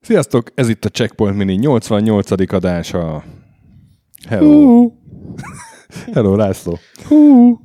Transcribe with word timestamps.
Sziasztok, 0.00 0.50
ez 0.54 0.68
itt 0.68 0.84
a 0.84 0.88
Checkpoint 0.88 1.36
Mini 1.36 1.54
88. 1.54 2.52
adása. 2.52 3.24
Hello. 4.28 4.90
Hello, 6.12 6.36
László. 6.36 6.78
hú. 7.08 7.58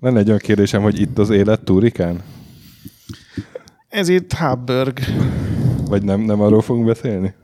Lenne 0.00 0.18
egy 0.18 0.26
olyan 0.26 0.38
kérdésem, 0.38 0.82
hogy 0.82 1.00
itt 1.00 1.18
az 1.18 1.30
élet 1.30 1.64
túrikán? 1.64 2.22
Ez 3.88 4.08
itt 4.08 4.32
Habberg. 4.32 4.98
Vagy 5.88 6.02
nem, 6.04 6.20
nem 6.20 6.40
arról 6.40 6.62
fogunk 6.62 6.86
beszélni? 6.86 7.34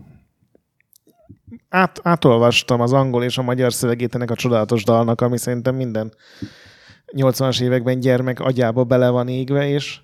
Át, 1.75 2.01
átolvastam 2.03 2.81
az 2.81 2.93
angol 2.93 3.25
és 3.25 3.39
a 3.39 3.43
magyar 3.43 3.73
szövegét 3.73 4.15
ennek 4.15 4.31
a 4.31 4.35
csodálatos 4.35 4.85
dalnak, 4.85 5.21
ami 5.21 5.39
szerintem 5.39 5.75
minden 5.75 6.13
80-as 7.17 7.63
években 7.63 8.01
gyermek 8.01 8.41
agyába 8.41 8.85
bele 8.85 9.09
van 9.09 9.29
égve, 9.29 9.69
és 9.69 10.01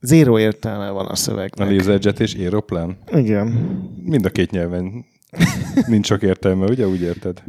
zéró 0.00 0.38
értelme 0.38 0.90
van 0.90 1.06
a 1.06 1.10
A 1.10 1.14
szövegnek. 1.14 1.70
Laserjet 1.70 2.20
és 2.20 2.34
Aeroplan? 2.34 2.98
Igen. 3.12 3.46
Mind 4.04 4.24
a 4.24 4.30
két 4.30 4.50
nyelven 4.50 5.04
nincs 5.86 6.06
sok 6.06 6.22
értelme, 6.22 6.66
ugye? 6.66 6.86
Úgy 6.86 7.00
érted? 7.00 7.42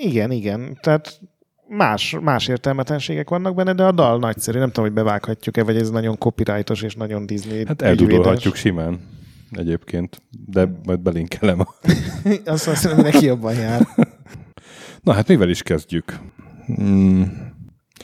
Igen, 0.00 0.30
igen. 0.30 0.78
Tehát 0.80 1.20
más, 1.68 2.16
más 2.20 2.48
értelmetlenségek 2.48 3.28
vannak 3.28 3.54
benne, 3.54 3.72
de 3.72 3.84
a 3.84 3.92
dal 3.92 4.18
nagyszerű. 4.18 4.58
Nem 4.58 4.68
tudom, 4.68 4.84
hogy 4.84 4.94
bevághatjuk-e, 4.94 5.62
vagy 5.62 5.76
ez 5.76 5.90
nagyon 5.90 6.18
copyrightos 6.18 6.82
és 6.82 6.94
nagyon 6.94 7.26
Disney 7.26 7.66
Hát 7.66 7.82
eldudolhatjuk 7.82 8.54
simán 8.54 9.00
egyébként, 9.52 10.22
de 10.46 10.72
majd 10.84 11.00
belinkelem. 11.00 11.58
Azt 12.44 12.44
azt 12.44 12.66
hiszem, 12.66 12.96
neki 12.96 13.24
jobban 13.24 13.54
jár. 13.54 13.86
Na 15.02 15.12
hát 15.12 15.28
mivel 15.28 15.48
is 15.48 15.62
kezdjük? 15.62 16.18
Mm, 16.82 17.22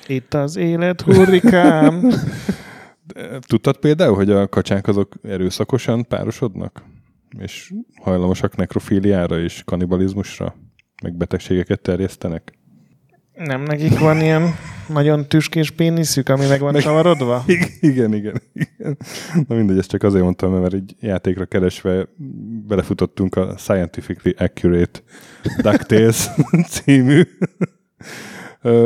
Itt 0.06 0.34
az 0.34 0.56
élet 0.56 1.00
hurrikán. 1.00 2.12
tudtad 3.46 3.76
például, 3.78 4.14
hogy 4.14 4.30
a 4.30 4.48
kacsák 4.48 4.86
azok 4.86 5.14
erőszakosan 5.22 6.06
párosodnak? 6.06 6.84
És 7.38 7.72
hajlamosak 8.02 8.56
nekrofíliára 8.56 9.38
és 9.40 9.62
kanibalizmusra? 9.64 10.54
Meg 11.02 11.16
betegségeket 11.16 11.80
terjesztenek? 11.80 12.52
Nem, 13.34 13.62
nekik 13.62 13.98
van 13.98 14.20
ilyen 14.20 14.54
nagyon 14.88 15.28
tüskés 15.28 15.70
péniszük, 15.70 16.28
ami 16.28 16.46
meg 16.46 16.60
van 16.60 16.72
Meg- 16.72 16.82
csavarodva? 16.82 17.44
Igen, 17.80 18.14
igen, 18.14 18.40
igen. 18.52 18.96
Na 19.48 19.54
mindegy, 19.54 19.78
ezt 19.78 19.90
csak 19.90 20.02
azért 20.02 20.22
mondtam, 20.22 20.52
mert 20.52 20.72
egy 20.74 20.94
játékra 21.00 21.44
keresve 21.44 22.08
belefutottunk 22.66 23.34
a 23.34 23.54
Scientifically 23.56 24.34
Accurate 24.38 25.00
DuckTales 25.62 26.28
című, 26.70 27.22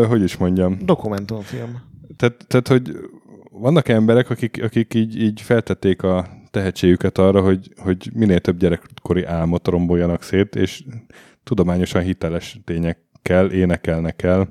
hogy 0.08 0.22
is 0.22 0.36
mondjam. 0.36 0.78
Dokumentumfilm. 0.84 1.80
Tehát, 2.16 2.44
tehát 2.48 2.68
hogy 2.68 2.96
vannak 3.50 3.88
emberek, 3.88 4.30
akik, 4.30 4.62
akik 4.62 4.94
így, 4.94 5.20
így 5.22 5.40
feltették 5.40 6.02
a 6.02 6.28
tehetségüket 6.50 7.18
arra, 7.18 7.40
hogy, 7.40 7.72
hogy 7.76 8.10
minél 8.14 8.40
több 8.40 8.56
gyerekkori 8.56 9.24
álmot 9.24 9.68
romboljanak 9.68 10.22
szét, 10.22 10.56
és 10.56 10.84
tudományosan 11.44 12.02
hiteles 12.02 12.60
tényekkel 12.64 13.50
énekelnek 13.50 14.22
el 14.22 14.48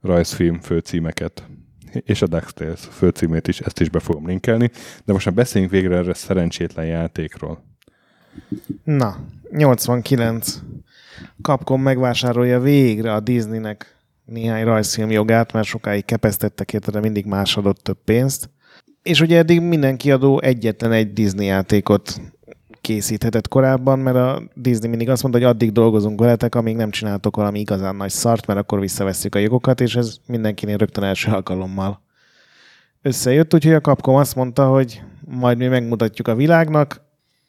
rajzfilm 0.00 0.60
főcímeket. 0.60 1.46
És 1.92 2.22
a 2.22 2.26
DuckTales 2.26 2.80
főcímét 2.80 3.48
is, 3.48 3.60
ezt 3.60 3.80
is 3.80 3.88
be 3.88 3.98
fogom 3.98 4.26
linkelni. 4.26 4.70
De 5.04 5.12
most 5.12 5.26
már 5.26 5.34
beszéljünk 5.34 5.72
végre 5.72 5.96
erre 5.96 6.14
szerencsétlen 6.14 6.86
játékról. 6.86 7.64
Na, 8.84 9.16
89. 9.50 10.60
Capcom 11.42 11.82
megvásárolja 11.82 12.60
végre 12.60 13.14
a 13.14 13.20
Disneynek 13.20 13.96
néhány 14.24 14.64
rajzfilm 14.64 15.10
jogát, 15.10 15.52
mert 15.52 15.66
sokáig 15.66 16.04
kepesztettek 16.04 16.72
érte, 16.72 16.90
de 16.90 17.00
mindig 17.00 17.26
más 17.26 17.56
adott 17.56 17.82
több 17.82 17.98
pénzt. 18.04 18.50
És 19.02 19.20
ugye 19.20 19.36
eddig 19.36 19.60
minden 19.60 19.96
kiadó 19.96 20.40
egyetlen 20.40 20.92
egy 20.92 21.12
Disney 21.12 21.46
játékot 21.46 22.20
készíthetett 22.88 23.48
korábban, 23.48 23.98
mert 23.98 24.16
a 24.16 24.42
Disney 24.54 24.88
mindig 24.88 25.08
azt 25.08 25.22
mondta, 25.22 25.40
hogy 25.40 25.50
addig 25.50 25.72
dolgozunk 25.72 26.20
veletek, 26.20 26.54
amíg 26.54 26.76
nem 26.76 26.90
csináltok 26.90 27.36
valami 27.36 27.58
igazán 27.58 27.96
nagy 27.96 28.10
szart, 28.10 28.46
mert 28.46 28.58
akkor 28.58 28.80
visszavesszük 28.80 29.34
a 29.34 29.38
jogokat, 29.38 29.80
és 29.80 29.96
ez 29.96 30.16
mindenkinél 30.26 30.76
rögtön 30.76 31.04
első 31.04 31.30
alkalommal 31.30 32.00
összejött, 33.02 33.54
úgyhogy 33.54 33.72
a 33.72 33.80
Capcom 33.80 34.14
azt 34.14 34.34
mondta, 34.34 34.66
hogy 34.66 35.02
majd 35.24 35.58
mi 35.58 35.66
megmutatjuk 35.66 36.28
a 36.28 36.34
világnak, 36.34 37.00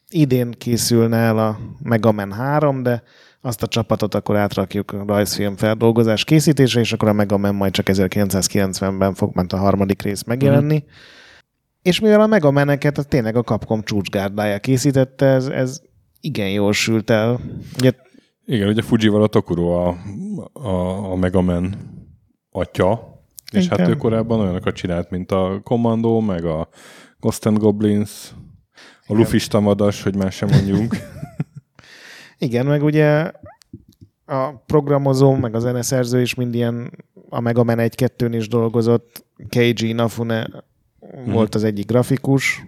idén 0.09 0.51
készülne 0.51 1.17
el 1.17 1.37
a 1.37 1.57
Mega 1.83 2.11
Man 2.11 2.31
3, 2.31 2.83
de 2.83 3.03
azt 3.41 3.63
a 3.63 3.67
csapatot 3.67 4.15
akkor 4.15 4.35
átrakjuk 4.35 4.91
a 4.91 5.03
rajzfilm 5.07 5.55
feldolgozás 5.55 6.23
készítése, 6.23 6.79
és 6.79 6.93
akkor 6.93 7.07
a 7.07 7.13
Mega 7.13 7.37
Man 7.37 7.55
majd 7.55 7.71
csak 7.71 7.87
1990-ben 7.89 9.13
fog 9.13 9.35
ment 9.35 9.53
a 9.53 9.57
harmadik 9.57 10.01
rész 10.01 10.23
megjelenni. 10.23 10.83
Mm. 10.85 10.89
És 11.81 11.99
mivel 11.99 12.21
a 12.21 12.27
Mega 12.27 12.51
Man-eket 12.51 12.97
az 12.97 13.05
tényleg 13.05 13.35
a 13.35 13.43
Capcom 13.43 13.83
csúcsgárdája 13.83 14.59
készítette, 14.59 15.25
ez, 15.25 15.47
ez 15.47 15.81
igen 16.21 16.49
jól 16.49 16.73
sült 16.73 17.09
el. 17.09 17.39
Ugye, 17.77 17.91
Igen, 18.45 18.67
ugye 18.67 18.81
Fujiwara 18.81 19.27
Tokuro 19.27 19.69
a, 19.69 19.97
a, 20.53 21.11
a 21.11 21.15
Mega 21.15 21.41
Man 21.41 21.75
atya, 22.51 23.21
és 23.51 23.67
hát 23.67 23.77
Igen. 23.77 23.89
ő 23.89 23.95
korábban 23.95 24.39
olyanokat 24.39 24.75
csinált, 24.75 25.09
mint 25.09 25.31
a 25.31 25.59
Commando, 25.63 26.19
meg 26.19 26.45
a 26.45 26.67
Ghost 27.19 27.45
and 27.45 27.57
Goblins, 27.57 28.33
a 29.07 29.13
Luffy 29.13 29.47
Tamadas, 29.47 30.03
hogy 30.03 30.15
más 30.15 30.35
sem 30.35 30.49
mondjunk. 30.49 30.95
igen, 32.37 32.65
meg 32.65 32.83
ugye 32.83 33.31
a 34.25 34.51
programozó, 34.65 35.35
meg 35.35 35.55
a 35.55 35.59
zeneszerző 35.59 36.21
is 36.21 36.33
mind 36.33 36.53
ilyen 36.55 36.91
a 37.29 37.39
Mega 37.39 37.63
Man 37.63 37.77
1-2-n 37.79 38.33
is 38.35 38.47
dolgozott. 38.47 39.25
Keiji 39.49 39.87
Inafune 39.87 40.49
volt 41.25 41.55
az 41.55 41.63
egyik 41.63 41.85
grafikus, 41.85 42.63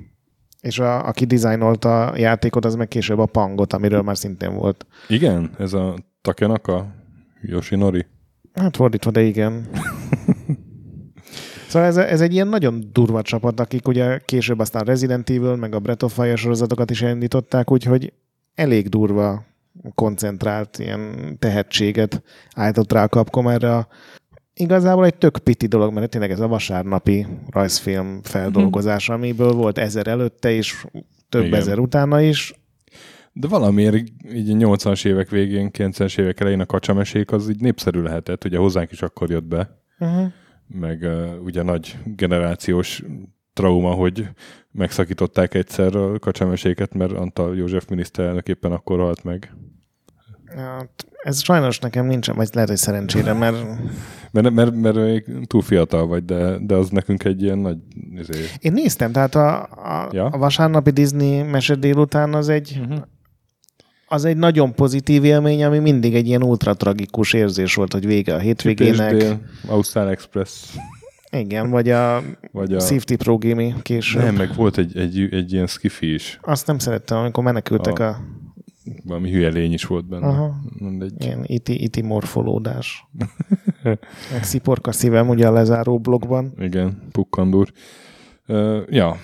és 0.62 0.80
a, 0.80 1.08
aki 1.08 1.26
dizájnolta 1.26 2.06
a 2.06 2.18
játékot, 2.18 2.66
az 2.66 2.76
meg 2.76 2.88
később 2.88 3.20
a 3.20 3.26
Pangot, 3.26 3.74
amiről 3.74 4.02
már 4.02 4.18
szintén 4.18 4.54
volt. 4.54 4.86
Igen, 5.08 5.52
ez 5.58 5.74
a 5.74 5.96
Takenaka, 6.22 6.96
Yoshinori. 7.42 8.06
Hát 8.54 8.76
fordítva, 8.76 9.12
de 9.12 9.22
igen. 9.22 9.68
Szóval 11.68 11.88
ez, 11.88 11.98
ez 11.98 12.22
egy 12.22 12.34
ilyen 12.34 12.48
nagyon 12.48 12.90
durva 12.92 13.22
csapat, 13.22 13.60
akik 13.60 13.88
ugye 13.88 14.18
később 14.18 14.60
aztán 14.60 14.84
Resident 14.84 15.30
Evil, 15.30 15.56
meg 15.56 15.76
a 15.76 15.80
Breath 15.80 16.04
of 16.04 16.14
Fire 16.14 16.36
sorozatokat 16.36 16.92
is 16.92 17.02
elindították, 17.02 17.72
úgyhogy 17.72 18.14
elég 18.56 18.90
durva, 18.90 19.46
koncentrált 19.96 20.80
ilyen 20.80 21.36
tehetséget 21.40 22.24
állított 22.56 22.92
rá 22.92 23.04
a 23.04 23.08
Capcom 23.08 23.48
erre 23.48 23.76
a 23.76 23.88
igazából 24.62 25.06
egy 25.06 25.16
tök 25.16 25.38
piti 25.38 25.68
dolog, 25.68 25.94
mert 25.94 26.10
tényleg 26.10 26.32
ez 26.32 26.40
a 26.40 26.48
vasárnapi 26.48 27.28
rajzfilm 27.50 28.20
feldolgozás, 28.24 29.10
amiből 29.10 29.54
volt 29.54 29.78
ezer 29.78 30.08
előtte 30.08 30.52
és 30.52 30.86
több 31.30 31.46
Igen. 31.46 31.60
ezer 31.60 31.80
utána 31.80 32.22
is. 32.22 32.54
De 33.34 33.48
valamiért 33.48 33.96
így 34.34 34.50
a 34.50 34.56
80-as 34.56 35.06
évek 35.06 35.30
végén, 35.30 35.70
90-es 35.74 36.20
évek 36.20 36.40
elején 36.40 36.60
a 36.60 36.66
kacsamesék 36.66 37.32
az 37.32 37.50
így 37.50 37.60
népszerű 37.60 38.02
lehetett, 38.02 38.46
ugye 38.46 38.58
hozzánk 38.58 38.92
is 38.92 39.02
akkor 39.02 39.30
jött 39.30 39.44
be, 39.44 39.80
Uh-huh. 40.00 40.32
meg 40.68 41.02
uh, 41.02 41.44
ugye 41.44 41.62
nagy 41.64 41.98
generációs 42.06 43.04
trauma, 43.54 43.92
hogy 43.92 44.30
megszakították 44.72 45.54
egyszer 45.54 45.96
a 45.96 46.20
kacsameséket, 46.20 46.94
mert 46.94 47.12
Antal 47.12 47.56
József 47.58 47.88
miniszterelnök 47.88 48.48
éppen 48.48 48.72
akkor 48.72 49.00
halt 49.00 49.24
meg. 49.24 49.54
Hát, 50.56 51.06
ez 51.24 51.42
sajnos 51.44 51.80
nekem 51.80 52.06
nincsen, 52.06 52.36
vagy 52.36 52.50
lehet, 52.54 52.70
hogy 52.70 52.78
szerencsére, 52.78 53.34
mert 53.34 53.58
Mert, 54.32 54.52
mert, 54.52 54.76
mert 54.76 54.96
még 54.96 55.26
túl 55.48 55.62
fiatal 55.62 56.08
vagy, 56.08 56.26
de, 56.26 56.58
de 56.60 56.76
az 56.76 56.90
nekünk 56.90 57.24
egy 57.24 57.42
ilyen 57.42 57.58
nagy... 57.58 57.78
Izé, 58.16 58.46
Én 58.60 58.74
néztem, 58.74 59.12
tehát 59.12 59.36
a, 59.36 59.62
a, 59.62 60.10
Ja? 60.12 60.26
a 60.26 60.38
vasárnapi 60.38 60.90
Disney 60.92 61.42
mese 61.44 61.76
délután 61.76 62.34
az 62.34 62.50
egy, 62.50 62.78
uh-huh. 62.82 63.02
az 64.08 64.26
egy 64.26 64.38
nagyon 64.38 64.74
pozitív 64.74 65.24
élmény, 65.24 65.64
ami 65.64 65.80
mindig 65.80 66.16
egy 66.16 66.28
ilyen 66.28 66.44
ultra 66.44 66.74
tragikus 66.74 67.34
érzés 67.34 67.76
volt, 67.76 67.94
hogy 67.94 68.06
vége 68.06 68.36
a 68.36 68.40
hétvégének. 68.40 69.16
Dél, 69.16 69.42
Ausztrál 69.68 70.10
Express, 70.10 70.76
Igen, 71.32 71.70
vagy 71.70 71.90
a, 71.90 72.24
vagy 72.52 72.74
a. 72.74 72.80
Safety 72.80 73.16
Pro 73.16 73.38
Gaming 73.38 73.82
később. 73.82 74.24
Nem, 74.24 74.36
meg 74.36 74.56
volt 74.56 74.78
egy, 74.78 74.98
egy, 74.98 75.34
egy 75.34 75.54
ilyen 75.54 75.68
skifi 75.68 76.14
is. 76.14 76.40
Azt 76.42 76.68
nem 76.68 76.78
szerettem, 76.78 77.18
amikor 77.18 77.44
menekültek 77.44 78.00
A- 78.00 78.08
a, 78.08 78.18
Valami 79.04 79.32
hülye 79.32 79.50
lény 79.50 79.74
is 79.74 79.86
volt 79.86 80.06
benne. 80.06 80.26
Aha. 80.28 80.56
Mindegy. 80.80 81.24
ilyen 81.24 81.44
iti, 81.46 81.84
iti 81.84 82.02
morfolódás. 82.02 83.06
Meg 84.32 84.44
sziporka 84.44 84.92
szívem 84.92 85.30
ugye 85.30 85.48
a 85.48 85.52
lezáró 85.52 86.00
blogban. 86.00 86.54
Igen, 86.58 87.08
pukkandúr. 87.12 87.72
Uh, 88.48 88.82
ja, 88.90 89.18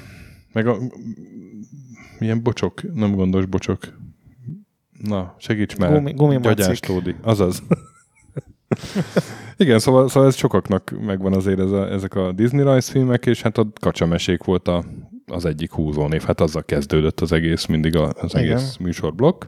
meg 0.54 0.68
a... 0.68 0.77
Milyen 2.19 2.44
bocsok, 2.44 2.94
nem 2.94 3.15
gondos 3.15 3.45
bocsok. 3.45 3.80
Na, 5.01 5.36
segíts 5.38 5.77
már. 5.77 5.92
Gumi- 5.92 6.13
gumimacik. 6.13 6.86
Azaz. 7.21 7.63
Igen, 9.57 9.80
szóval, 9.80 10.09
szóval 10.09 10.30
ez 10.30 10.36
sokaknak 10.36 10.94
megvan 11.06 11.33
azért 11.33 11.59
ez 11.59 11.71
a, 11.71 11.92
ezek 11.92 12.15
a 12.15 12.31
Disney 12.31 12.63
rajzfilmek, 12.63 13.25
és 13.25 13.42
hát 13.42 13.57
a 13.57 13.68
kacsamesék 13.80 14.44
volt 14.44 14.68
a, 14.68 14.83
az 15.25 15.45
egyik 15.45 15.71
húzónév. 15.71 16.24
Hát 16.24 16.42
azzal 16.42 16.63
kezdődött 16.63 17.21
az 17.21 17.31
egész, 17.31 17.65
mindig 17.65 17.95
a, 17.95 18.13
az 18.21 18.36
Igen. 18.36 18.44
egész 18.44 18.77
műsorblokk. 18.77 19.44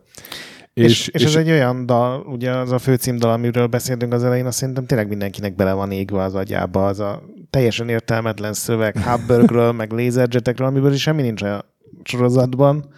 És, 0.83 1.07
és, 1.07 1.23
és, 1.23 1.23
ez 1.23 1.35
egy 1.35 1.49
olyan 1.49 1.85
dal, 1.85 2.21
ugye 2.21 2.51
az 2.51 2.71
a 2.71 2.79
főcímdal, 2.79 3.31
amiről 3.31 3.67
beszéltünk 3.67 4.13
az 4.13 4.23
elején, 4.23 4.45
azt 4.45 4.57
szerintem 4.57 4.85
tényleg 4.85 5.07
mindenkinek 5.07 5.55
bele 5.55 5.73
van 5.73 5.91
égve 5.91 6.21
az 6.21 6.35
agyába, 6.35 6.87
az 6.87 6.99
a 6.99 7.23
teljesen 7.49 7.89
értelmetlen 7.89 8.53
szöveg 8.53 8.97
Hubbergről, 8.99 9.71
meg 9.71 9.91
lézerjetekről, 9.91 10.67
amiből 10.67 10.93
is 10.93 11.01
semmi 11.01 11.21
nincs 11.21 11.41
a 11.41 11.65
sorozatban. 12.03 12.93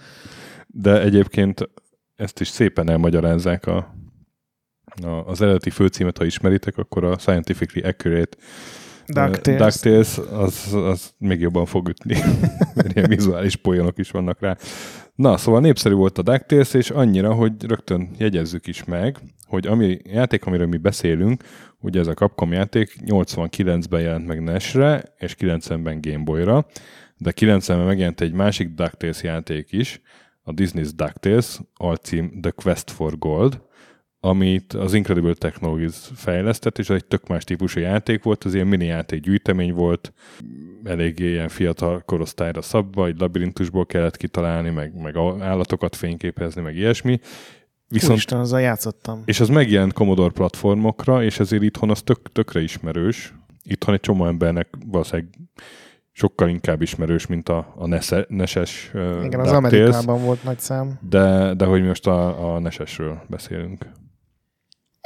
De 0.68 1.02
egyébként 1.02 1.70
ezt 2.16 2.40
is 2.40 2.48
szépen 2.48 2.90
elmagyarázzák 2.90 3.66
a, 3.66 3.96
a, 5.04 5.08
az 5.08 5.42
eredeti 5.42 5.70
főcímet, 5.70 6.18
ha 6.18 6.26
ismeritek, 6.26 6.78
akkor 6.78 7.04
a 7.04 7.18
Scientifically 7.18 7.88
Accurate 7.88 8.38
DuckTales, 9.08 9.60
DuckTales 9.60 10.18
az, 10.32 10.74
az 10.74 11.14
még 11.18 11.40
jobban 11.40 11.66
fog 11.66 11.90
ütni, 11.90 12.18
mert 12.76 12.96
ilyen 12.96 13.10
vizuális 13.10 13.56
polyonok 13.56 13.98
is 13.98 14.12
vannak 14.12 14.40
rá. 14.40 14.58
Na, 15.16 15.38
szóval 15.38 15.62
népszerű 15.62 15.94
volt 15.94 16.18
a 16.18 16.22
DuckTales, 16.22 16.74
és 16.74 16.90
annyira, 16.90 17.34
hogy 17.34 17.52
rögtön 17.68 18.10
jegyezzük 18.18 18.68
is 18.68 18.84
meg, 18.84 19.18
hogy 19.48 19.68
ami 19.68 19.98
játék, 20.04 20.46
amiről 20.46 20.68
mi 20.68 20.78
beszélünk, 20.78 21.44
ugye 21.80 22.00
ez 22.00 22.08
a 22.08 22.14
Capcom 22.14 22.52
játék 22.52 22.96
89-ben 23.06 24.02
jelent 24.02 24.28
meg 24.28 24.44
NES-re, 24.44 25.04
és 25.18 25.36
90-ben 25.40 26.02
Game 26.02 26.24
Boy-ra, 26.24 26.66
de 27.18 27.34
90-ben 27.36 27.86
megjelent 27.86 28.22
egy 28.22 28.34
másik 28.34 28.70
DuckTales 28.70 29.24
játék 29.24 29.72
is, 29.72 30.02
a 30.44 30.54
Disney's 30.54 30.92
DuckTales, 30.96 31.60
alcím 31.74 32.42
The 32.42 32.52
Quest 32.52 32.92
for 32.92 33.18
Gold, 33.18 33.62
amit 34.24 34.74
az 34.74 34.94
Incredible 34.94 35.34
Technologies 35.34 36.10
fejlesztett, 36.16 36.78
és 36.78 36.90
ez 36.90 36.96
egy 36.96 37.06
tök 37.06 37.28
más 37.28 37.44
típusú 37.44 37.80
játék 37.80 38.24
volt, 38.24 38.44
az 38.44 38.54
ilyen 38.54 38.68
mini 38.68 38.86
játék 38.86 39.22
gyűjtemény 39.22 39.74
volt, 39.74 40.14
eléggé 40.84 41.30
ilyen 41.30 41.48
fiatal 41.48 42.02
korosztályra 42.06 42.62
szabva, 42.62 43.06
egy 43.06 43.20
labirintusból 43.20 43.86
kellett 43.86 44.18
kitalálni, 44.18 44.70
meg, 44.70 45.02
meg 45.02 45.18
állatokat 45.40 45.96
fényképezni, 45.96 46.62
meg 46.62 46.76
ilyesmi. 46.76 47.20
Viszont, 47.88 48.12
Úristen, 48.12 48.40
azzal 48.40 48.62
játszottam. 48.62 49.22
És 49.26 49.40
az 49.40 49.50
megjelent 49.50 49.94
Commodore 49.94 50.34
platformokra, 50.34 51.24
és 51.24 51.40
ezért 51.40 51.64
itthon 51.64 51.90
az 51.90 52.02
tök, 52.02 52.32
tökre 52.32 52.62
ismerős. 52.62 53.34
Itthon 53.64 53.94
egy 53.94 54.00
csomó 54.00 54.26
embernek 54.26 54.68
valószínűleg 54.86 55.30
sokkal 56.12 56.50
inkább 56.50 56.82
ismerős, 56.82 57.28
mint 57.28 57.50
a, 57.50 57.74
a 57.78 57.88
Neses 58.28 58.92
uh, 58.94 59.24
Igen, 59.24 59.40
az 59.40 59.52
Amerikában 59.52 60.22
volt 60.22 60.44
nagy 60.44 60.60
szám. 60.60 61.00
De, 61.10 61.54
de 61.54 61.66
hogy 61.66 61.84
most 61.84 62.08
a, 62.08 62.54
a 62.54 62.60
Nesesről 62.60 63.22
beszélünk. 63.28 63.86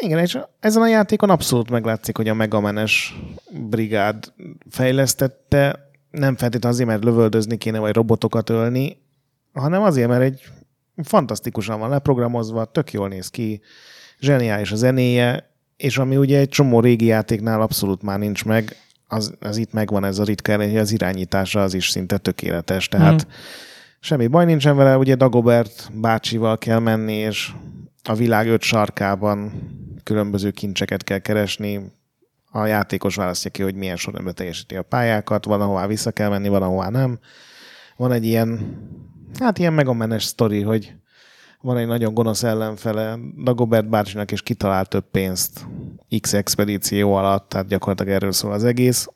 Igen, 0.02 0.20
és 0.20 0.40
ezen 0.60 0.82
a 0.82 0.88
játékon 0.88 1.30
abszolút 1.30 1.70
meglátszik, 1.70 2.18
hogy 2.18 2.28
a 2.28 2.34
Megamenes 2.34 3.16
brigád 3.52 4.34
fejlesztette, 4.70 5.90
nem 6.12 6.36
feltétlenül 6.36 6.78
azért, 6.78 6.90
mert 6.90 7.04
lövöldözni 7.04 7.58
kéne, 7.58 7.80
vagy 7.80 7.94
robotokat 7.94 8.50
ölni, 8.50 8.98
hanem 9.54 9.82
azért, 9.82 10.08
mert 10.08 10.22
egy 10.22 10.42
fantasztikusan 11.04 11.80
van 11.80 11.90
leprogramozva, 11.90 12.66
tök 12.66 12.92
jól 12.92 13.08
néz 13.08 13.30
ki, 13.30 13.62
zseniális 14.20 14.72
a 14.72 14.76
zenéje, 14.76 15.50
és 15.78 15.98
ami 15.98 16.18
ugye 16.18 16.40
egy 16.40 16.50
csomó 16.50 16.80
régi 16.80 17.06
játéknál 17.06 17.62
abszolút 17.62 18.02
már 18.02 18.20
nincs 18.20 18.46
meg, 18.46 18.76
az, 19.08 19.34
az 19.40 19.58
itt 19.58 19.74
megvan 19.74 20.04
ez 20.04 20.20
a 20.20 20.24
ritka 20.24 20.56
hogy 20.58 20.78
az 20.78 20.92
irányítása 20.92 21.62
az 21.62 21.74
is 21.74 21.90
szinte 21.90 22.18
tökéletes, 22.18 22.88
tehát 22.88 23.26
mm. 23.26 23.30
semmi 24.00 24.28
baj 24.28 24.46
nincsen 24.46 24.76
vele, 24.76 24.98
ugye 24.98 25.16
Dagobert 25.16 25.90
bácsival 25.94 26.58
kell 26.58 26.80
menni, 26.80 27.14
és 27.14 27.52
a 28.04 28.14
világ 28.14 28.48
öt 28.48 28.62
sarkában 28.62 29.52
különböző 30.06 30.52
kincseket 30.52 31.04
kell 31.04 31.20
keresni, 31.20 31.92
a 32.52 32.66
játékos 32.66 33.16
választja 33.16 33.52
ki, 33.52 33.62
hogy 33.62 33.76
milyen 33.76 33.96
sorrendben 33.96 34.36
teljesíti 34.36 34.76
a 34.76 34.82
pályákat, 34.82 35.46
van, 35.46 35.62
ahová 35.62 35.88
vissza 35.88 36.12
kell 36.12 36.30
menni, 36.30 36.48
van, 36.48 36.62
ahová 36.62 36.90
nem. 36.90 37.20
Van 37.98 38.12
egy 38.12 38.26
ilyen, 38.26 38.78
hát 39.40 39.60
ilyen 39.60 39.74
megamenes 39.74 40.24
sztori, 40.24 40.62
hogy 40.62 40.94
van 41.62 41.78
egy 41.78 41.88
nagyon 41.88 42.14
gonosz 42.14 42.44
ellenfele 42.44 43.18
Dagobert 43.44 43.90
bácsinak, 43.90 44.32
és 44.32 44.42
kitalált 44.42 44.90
több 44.90 45.06
pénzt 45.12 45.66
X 46.22 46.34
expedíció 46.34 47.14
alatt, 47.14 47.50
tehát 47.50 47.68
gyakorlatilag 47.68 48.14
erről 48.14 48.32
szól 48.32 48.52
az 48.52 48.64
egész. 48.64 49.08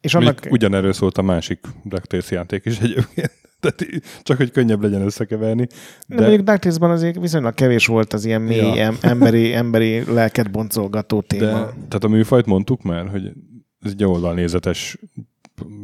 És 0.00 0.14
annak... 0.14 0.46
Ugyanerről 0.50 0.92
szólt 0.92 1.18
a 1.18 1.22
másik 1.22 1.60
DuckTales 1.84 2.30
játék 2.30 2.64
is 2.64 2.78
egyébként. 2.78 3.32
Tehát 3.60 3.86
csak, 4.22 4.36
hogy 4.36 4.50
könnyebb 4.50 4.82
legyen 4.82 5.02
összekeverni. 5.02 5.66
De, 6.06 6.16
de 6.16 6.20
mondjuk 6.20 6.42
DuckTales-ban 6.42 6.90
azért 6.90 7.18
viszonylag 7.18 7.54
kevés 7.54 7.86
volt 7.86 8.12
az 8.12 8.24
ilyen 8.24 8.42
mély, 8.42 8.74
ja. 8.74 8.92
emberi, 9.00 9.54
emberi 9.54 10.12
lelket 10.12 10.50
boncolgató 10.50 11.20
téma. 11.20 11.46
De, 11.46 11.72
tehát 11.72 12.04
a 12.04 12.08
műfajt 12.08 12.46
mondtuk 12.46 12.82
már, 12.82 13.08
hogy 13.08 13.32
ez 13.80 13.90
egy 13.90 14.04
oldalnézetes, 14.04 14.98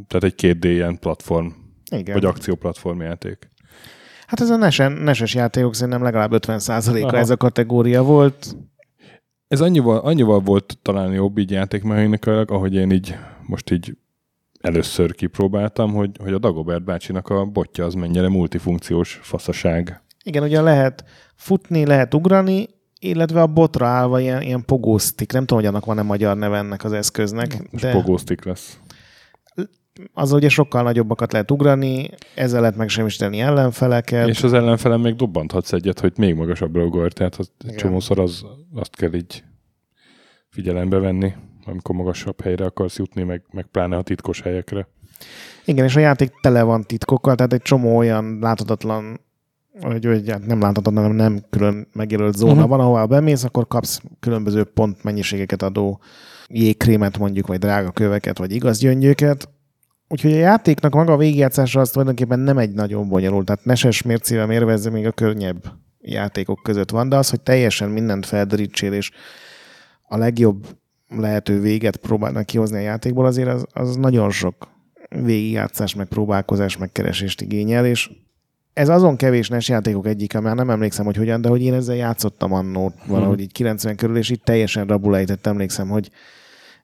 tehát 0.07 0.25
egy 0.25 0.35
2D 0.37 0.65
ilyen 0.65 0.99
platform, 0.99 1.47
Igen. 1.91 2.15
vagy 2.15 2.25
akcióplatform 2.25 3.01
játék. 3.01 3.51
Hát 4.27 4.41
ez 4.41 4.51
a 4.51 4.57
nesen, 4.57 4.93
neses 4.93 5.35
játékok 5.35 5.75
szerintem 5.75 6.03
legalább 6.03 6.33
50%-a 6.35 7.17
ez 7.17 7.31
a 7.31 7.37
kategória 7.37 8.03
volt. 8.03 8.57
Ez 9.49 9.61
annyival, 9.61 9.99
annyival 9.99 10.41
volt 10.41 10.79
talán 10.83 11.13
jobb 11.13 11.39
így 11.39 11.51
játékmechanikailag, 11.51 12.51
ahogy 12.51 12.75
én 12.75 12.91
így 12.91 13.17
most 13.47 13.71
így 13.71 13.97
először 14.63 15.15
kipróbáltam, 15.15 15.93
hogy, 15.93 16.11
hogy 16.23 16.33
a 16.33 16.39
Dagobert 16.39 16.85
bácsinak 16.85 17.29
a 17.29 17.45
botja 17.45 17.85
az 17.85 17.95
mennyire 17.95 18.29
multifunkciós 18.29 19.21
faszaság. 19.23 20.03
Igen, 20.25 20.43
ugye 20.43 20.61
lehet 20.61 21.05
futni, 21.35 21.87
lehet 21.87 22.15
ugrani, 22.15 22.69
illetve 22.99 23.41
a 23.41 23.47
botra 23.47 23.87
állva 23.87 24.21
ilyen, 24.21 24.43
ilyen 24.43 24.65
pogósztik. 24.65 25.33
Nem 25.33 25.47
tudom, 25.47 25.63
hogy 25.63 25.73
annak 25.73 25.85
van-e 25.85 26.03
magyar 26.03 26.37
neve 26.37 26.57
ennek 26.57 26.85
az 26.85 26.93
eszköznek. 26.93 27.71
Most 27.71 27.85
de... 27.85 27.93
pogósztik 27.93 28.45
lesz. 28.45 28.79
Az 30.13 30.33
ugye 30.33 30.49
sokkal 30.49 30.83
nagyobbakat 30.83 31.33
lehet 31.33 31.51
ugrani, 31.51 32.11
ezzel 32.35 32.61
lehet 32.61 32.77
megsemmisíteni 32.77 33.41
ellenfeleket. 33.41 34.29
És 34.29 34.43
az 34.43 34.53
ellenfelem 34.53 35.01
még 35.01 35.15
dobbanthatsz 35.15 35.73
egyet, 35.73 36.01
hogy 36.01 36.13
még 36.17 36.35
magasabbra 36.35 36.85
ugor, 36.85 37.13
tehát 37.13 37.35
az 37.35 37.51
csomószor 37.77 38.19
az, 38.19 38.45
azt 38.75 38.97
kell 38.97 39.15
így 39.15 39.45
figyelembe 40.49 40.99
venni 40.99 41.35
amikor 41.65 41.95
magasabb 41.95 42.41
helyre 42.41 42.65
akarsz 42.65 42.99
jutni, 42.99 43.23
meg, 43.23 43.43
meg 43.51 43.67
pláne 43.67 43.97
a 43.97 44.03
titkos 44.03 44.41
helyekre. 44.41 44.89
Igen, 45.65 45.85
és 45.85 45.97
a 45.97 46.01
játék 46.01 46.33
tele 46.41 46.63
van 46.63 46.85
titkokkal, 46.85 47.35
tehát 47.35 47.53
egy 47.53 47.63
csomó 47.63 47.97
olyan 47.97 48.39
láthatatlan, 48.41 49.21
vagy, 49.81 50.07
vagy 50.07 50.31
hát 50.31 50.47
nem 50.47 50.61
láthatatlan, 50.61 51.03
hanem 51.03 51.17
nem 51.17 51.45
külön 51.51 51.89
megjelölt 51.93 52.37
zóna 52.37 52.53
uh-huh. 52.53 52.69
van, 52.69 52.81
ahol 52.81 53.07
bemész, 53.07 53.45
akkor 53.45 53.67
kapsz 53.67 54.01
különböző 54.21 54.65
pont 54.65 55.03
mennyiségeket 55.03 55.63
adó 55.63 56.01
jégkrémet 56.49 57.19
mondjuk, 57.19 57.47
vagy 57.47 57.59
drága 57.59 57.91
köveket, 57.91 58.39
vagy 58.39 58.53
igaz 58.53 58.79
gyöngyöket. 58.79 59.49
Úgyhogy 60.09 60.33
a 60.33 60.37
játéknak 60.37 60.95
maga 60.95 61.13
a 61.13 61.17
végigjátszása 61.17 61.81
az 61.81 61.91
tulajdonképpen 61.91 62.39
nem 62.39 62.59
egy 62.59 62.73
nagyon 62.73 63.09
bonyolult, 63.09 63.47
tehát 63.47 63.65
neses 63.65 64.03
mércével 64.03 64.47
mérvezze 64.47 64.91
még 64.91 65.07
a 65.07 65.13
könnyebb 65.13 65.73
játékok 66.01 66.61
között 66.63 66.91
van, 66.91 67.09
de 67.09 67.17
az, 67.17 67.31
hogy 67.31 67.41
teljesen 67.41 67.91
mindent 67.91 68.27
felderítsél, 68.27 68.93
és 68.93 69.11
a 70.03 70.17
legjobb 70.17 70.67
lehető 71.17 71.61
véget 71.61 71.97
próbálnak 71.97 72.47
kihozni 72.47 72.77
a 72.77 72.81
játékból, 72.81 73.27
azért 73.27 73.49
az, 73.49 73.65
az 73.73 73.97
nagyon 73.97 74.31
sok 74.31 74.69
végigjátszás, 75.09 75.95
meg 75.95 76.07
próbálkozás, 76.07 76.77
meg 76.77 76.93
keresést 76.93 77.41
igényel, 77.41 77.87
és 77.87 78.11
ez 78.73 78.89
azon 78.89 79.17
kevés 79.17 79.49
NES 79.49 79.69
játékok 79.69 80.07
egyik, 80.07 80.39
már 80.39 80.55
nem 80.55 80.71
emlékszem, 80.71 81.05
hogy 81.05 81.17
hogyan, 81.17 81.41
de 81.41 81.49
hogy 81.49 81.63
én 81.63 81.75
ezzel 81.75 81.97
játszottam 81.97 82.53
annó 82.53 82.93
valahogy 83.07 83.41
így 83.41 83.53
90 83.53 83.97
körül, 83.97 84.17
és 84.17 84.31
itt 84.31 84.45
teljesen 84.45 84.87
rabulejtett 84.87 85.47
emlékszem, 85.47 85.89
hogy 85.89 86.11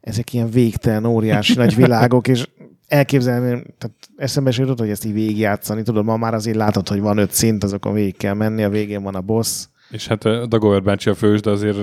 ezek 0.01 0.33
ilyen 0.33 0.51
végtelen, 0.51 1.05
óriási 1.05 1.55
nagy 1.55 1.75
világok, 1.75 2.29
és 2.29 2.49
elképzelni, 2.89 3.63
tehát 3.79 3.97
eszembe 4.17 4.51
se 4.51 4.63
jutott, 4.63 4.79
hogy 4.79 4.91
ezt 4.91 5.05
így 5.05 5.13
végigjátszani, 5.13 5.83
tudod, 5.83 6.05
ma 6.05 6.17
már 6.17 6.35
azért 6.35 6.57
látod, 6.57 6.89
hogy 6.89 7.01
van 7.01 7.19
öt 7.19 7.33
szint, 7.33 7.65
azokon 7.65 7.95
végig 7.95 8.17
kell 8.17 8.35
menni, 8.35 8.63
a 8.63 8.69
végén 8.69 9.03
van 9.03 9.15
a 9.15 9.21
boss, 9.21 9.67
és 9.91 10.07
hát 10.07 10.25
a 10.25 10.47
Dagover 10.47 10.83
bácsi 10.83 11.11
a 11.11 11.15
fős, 11.15 11.41
de 11.41 11.51
azért 11.51 11.79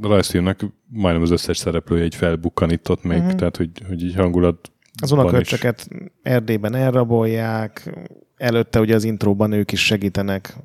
rajzfilmnek 0.00 0.60
majdnem 0.86 1.22
az 1.22 1.30
összes 1.30 1.56
szereplője 1.56 2.04
egy 2.04 2.14
felbukkanított 2.14 3.02
még, 3.02 3.18
uh-huh. 3.18 3.34
tehát 3.34 3.56
hogy, 3.56 3.70
hogy 3.86 4.02
így 4.02 4.14
hangulat 4.14 4.72
az 5.02 5.12
unoköcsöket 5.12 5.88
Erdélyben 6.22 6.74
elrabolják, 6.74 7.90
előtte 8.36 8.80
ugye 8.80 8.94
az 8.94 9.04
intróban 9.04 9.52
ők 9.52 9.72
is 9.72 9.84
segítenek 9.84 10.56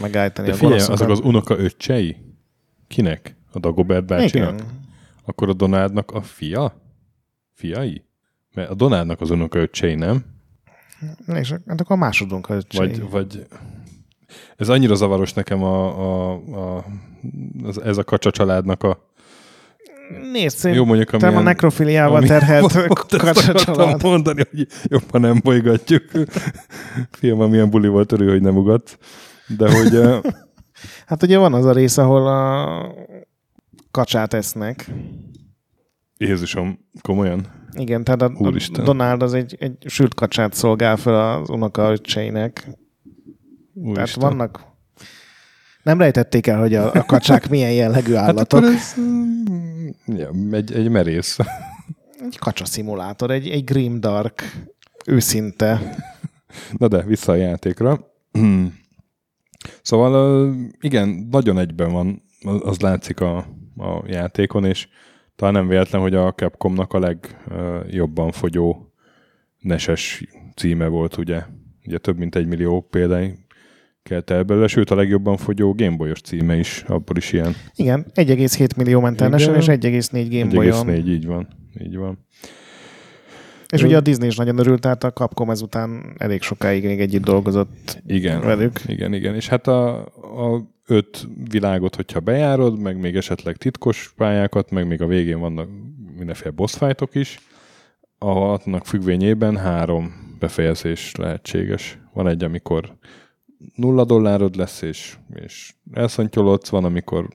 megállítani 0.00 0.48
De 0.48 0.54
a 0.54 0.56
figyelj, 0.56 0.80
azok 0.80 1.08
az 1.08 1.20
unoka 1.20 1.58
öccsei? 1.58 2.16
Kinek? 2.88 3.36
A 3.52 3.58
Dagobert 3.58 4.06
bácsinak? 4.06 4.54
Igen. 4.54 4.66
Akkor 5.24 5.48
a 5.48 5.52
Donádnak 5.52 6.10
a 6.10 6.22
fia? 6.22 6.82
Fiai? 7.52 8.04
Mert 8.54 8.70
a 8.70 8.74
Donádnak 8.74 9.20
az 9.20 9.30
unoka 9.30 9.58
öccsei, 9.58 9.94
nem? 9.94 10.24
És 11.26 11.50
hát 11.50 11.80
akkor 11.80 11.96
a 11.96 11.98
másodunk 11.98 12.48
öccsei. 12.48 12.88
Vagy, 12.88 13.10
vagy 13.10 13.46
ez 14.56 14.68
annyira 14.68 14.94
zavaros 14.94 15.32
nekem 15.32 15.62
a, 15.62 15.98
a, 15.98 16.32
a, 16.32 16.84
az, 17.62 17.80
ez 17.82 17.98
a 17.98 18.04
kacsa 18.04 18.30
családnak 18.30 18.82
a 18.82 19.12
Nézd, 20.32 20.74
Jó, 20.74 20.84
mondjuk, 20.84 21.12
amilyen, 21.12 21.36
a 21.36 21.40
nekrofiliával 21.40 22.16
ami, 22.16 22.26
terhelt 22.26 22.86
kacsa 23.08 23.52
család. 23.54 24.02
mondani, 24.02 24.42
hogy 24.50 24.66
jobban 24.82 25.20
nem 25.20 25.40
bolygatjuk. 25.42 26.02
Fiam, 27.10 27.40
amilyen 27.40 27.70
buli 27.70 27.88
volt, 27.88 28.12
örül, 28.12 28.30
hogy 28.30 28.42
nem 28.42 28.56
ugat. 28.56 28.98
De 29.56 29.70
hogy... 29.70 30.22
hát 31.06 31.22
ugye 31.22 31.38
van 31.38 31.54
az 31.54 31.64
a 31.64 31.72
rész, 31.72 31.98
ahol 31.98 32.26
a 32.26 32.94
kacsát 33.90 34.34
esznek. 34.34 34.90
Jézusom, 36.16 36.78
komolyan? 37.00 37.46
Igen, 37.72 38.04
tehát 38.04 38.22
a, 38.22 38.32
a 38.38 38.82
Donald 38.82 39.22
az 39.22 39.34
egy, 39.34 39.56
egy 39.58 39.76
sült 39.86 40.14
kacsát 40.14 40.54
szolgál 40.54 40.96
fel 40.96 41.38
az 41.38 41.50
unoka 41.50 41.92
öccseinek, 41.92 42.68
Úristen. 43.74 44.20
Tehát 44.20 44.36
vannak 44.36 44.64
Nem 45.82 45.98
rejtették 45.98 46.46
el, 46.46 46.58
hogy 46.58 46.74
a, 46.74 46.92
a 46.92 47.04
kacsák 47.04 47.48
milyen 47.48 47.72
jellegű 47.72 48.12
Hát 48.12 48.28
állatok. 48.28 48.58
akkor 48.60 48.72
ez 48.72 48.94
mm, 49.00 49.88
ja, 50.06 50.30
egy, 50.50 50.72
egy 50.72 50.88
merész. 50.88 51.38
Egy 52.20 52.38
kacsa 52.38 52.64
szimulátor, 52.64 53.30
egy, 53.30 53.48
egy 53.48 53.64
grim 53.64 54.00
dark, 54.00 54.42
őszinte. 55.06 55.96
Na 56.72 56.88
de, 56.88 57.02
vissza 57.02 57.32
a 57.32 57.36
játékra. 57.36 58.12
Szóval 59.82 60.54
igen, 60.80 61.28
nagyon 61.30 61.58
egyben 61.58 61.92
van, 61.92 62.22
az 62.42 62.60
az 62.62 62.80
látszik 62.80 63.20
a, 63.20 63.36
a 63.76 64.02
játékon, 64.06 64.64
és 64.64 64.88
talán 65.36 65.54
nem 65.54 65.68
véletlen, 65.68 66.00
hogy 66.00 66.14
a 66.14 66.32
Capcomnak 66.32 66.92
a 66.92 66.98
legjobban 66.98 68.32
fogyó 68.32 68.92
neses 69.58 70.24
címe 70.54 70.86
volt, 70.86 71.16
ugye. 71.16 71.42
Ugye 71.86 71.98
több 71.98 72.18
mint 72.18 72.34
egy 72.34 72.46
millió 72.46 72.80
példány 72.80 73.43
kelt 74.04 74.30
el 74.30 74.42
belőle, 74.42 74.66
sőt 74.66 74.90
a 74.90 74.94
legjobban 74.94 75.36
fogyó 75.36 75.74
Gameboyos 75.74 76.20
címe 76.20 76.56
is, 76.56 76.84
abból 76.86 77.16
is 77.16 77.32
ilyen 77.32 77.54
Igen, 77.74 78.06
1,7 78.14 78.76
millió 78.76 79.00
ment 79.00 79.20
el 79.20 79.26
Igen. 79.26 79.38
Nesen, 79.38 79.54
és 79.54 79.66
1,4 79.66 80.26
Gameboyon. 80.30 80.86
1,4, 80.86 81.06
így 81.06 81.26
van. 81.26 81.48
Így 81.82 81.96
van. 81.96 82.18
És 83.68 83.82
ugye 83.82 83.96
a 83.96 84.00
Disney 84.00 84.28
is 84.28 84.36
nagyon 84.36 84.58
örült, 84.58 84.80
tehát 84.80 85.04
a 85.04 85.12
Capcom 85.12 85.50
ezután 85.50 86.14
elég 86.18 86.42
sokáig 86.42 86.84
még 86.84 87.00
együtt 87.00 87.24
dolgozott 87.24 88.02
Igen. 88.06 88.40
velük. 88.40 88.80
Igen, 88.86 89.12
igen. 89.12 89.34
És 89.34 89.48
hát 89.48 89.66
a, 89.66 90.00
a 90.54 90.72
öt 90.86 91.28
világot, 91.50 91.96
hogyha 91.96 92.20
bejárod, 92.20 92.78
meg 92.78 93.00
még 93.00 93.16
esetleg 93.16 93.56
titkos 93.56 94.12
pályákat, 94.16 94.70
meg 94.70 94.86
még 94.86 95.02
a 95.02 95.06
végén 95.06 95.40
vannak 95.40 95.68
mindenféle 96.16 96.50
boss 96.50 96.76
fightok 96.76 97.14
is, 97.14 97.38
annak 98.18 98.86
függvényében 98.86 99.56
három 99.56 100.36
befejezés 100.38 101.14
lehetséges. 101.16 101.98
Van 102.12 102.28
egy, 102.28 102.44
amikor 102.44 102.96
nulla 103.74 104.04
dollárod 104.04 104.56
lesz, 104.56 104.82
és, 104.82 105.16
és 105.34 105.74
elszontyolodsz, 105.92 106.68
van, 106.68 106.84
amikor 106.84 107.28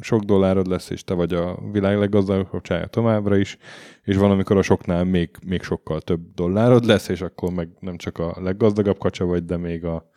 sok 0.00 0.22
dollárod 0.22 0.66
lesz, 0.66 0.90
és 0.90 1.04
te 1.04 1.14
vagy 1.14 1.32
a 1.34 1.58
világ 1.72 1.98
leggazdagabb 1.98 2.62
csája 2.62 2.86
továbbra 2.86 3.36
is, 3.36 3.58
és 4.04 4.16
van, 4.16 4.30
amikor 4.30 4.56
a 4.56 4.62
soknál 4.62 5.04
még, 5.04 5.30
még 5.46 5.62
sokkal 5.62 6.00
több 6.00 6.20
dollárod 6.34 6.84
lesz, 6.84 7.08
és 7.08 7.20
akkor 7.20 7.52
meg 7.52 7.68
nem 7.80 7.96
csak 7.96 8.18
a 8.18 8.36
leggazdagabb 8.40 8.98
kacsa 8.98 9.24
vagy, 9.24 9.44
de 9.44 9.56
még 9.56 9.84
a, 9.84 10.10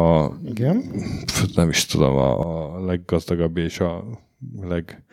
a 0.00 0.32
Igen. 0.44 0.82
nem 1.54 1.68
is 1.68 1.86
tudom, 1.86 2.16
a, 2.16 2.74
a 2.74 2.84
leggazdagabb 2.84 3.56
és 3.56 3.80
a 3.80 4.04
leg 4.60 5.04